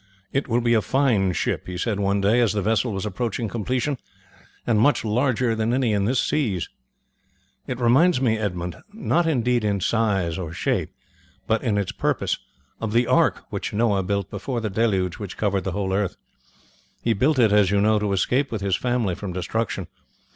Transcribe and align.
"It 0.33 0.47
will 0.47 0.61
be 0.61 0.73
a 0.73 0.81
fine 0.81 1.31
ship," 1.33 1.67
he 1.67 1.77
said 1.77 1.99
one 1.99 2.21
day 2.21 2.39
as 2.39 2.53
the 2.53 2.61
vessel 2.63 2.91
was 2.91 3.05
approaching 3.05 3.47
completion, 3.47 3.99
"and 4.65 4.79
much 4.79 5.05
larger 5.05 5.53
than 5.53 5.75
any 5.75 5.93
in 5.93 6.05
these 6.05 6.17
seas. 6.17 6.67
It 7.67 7.79
reminds 7.79 8.19
me, 8.19 8.35
Edmund, 8.35 8.77
not 8.93 9.27
indeed 9.27 9.63
in 9.63 9.79
size 9.79 10.39
or 10.39 10.53
shape, 10.53 10.89
but 11.45 11.61
in 11.63 11.77
its 11.77 11.91
purpose, 11.91 12.39
of 12.79 12.93
the 12.93 13.05
ark 13.05 13.43
which 13.51 13.73
Noah 13.73 14.01
built 14.01 14.31
before 14.31 14.59
the 14.59 14.71
deluge 14.71 15.19
which 15.19 15.37
covered 15.37 15.65
the 15.65 15.73
whole 15.73 15.93
earth. 15.93 16.15
He 17.03 17.13
built 17.13 17.37
it, 17.37 17.51
as 17.51 17.69
you 17.69 17.79
know, 17.79 17.99
to 17.99 18.11
escape 18.11 18.51
with 18.51 18.61
his 18.61 18.75
family 18.75 19.13
from 19.13 19.33
destruction. 19.33 19.85